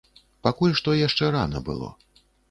Пакуль 0.45 0.71
што 0.79 0.95
яшчэ 0.99 1.29
рана 1.35 1.61
было. 1.67 1.91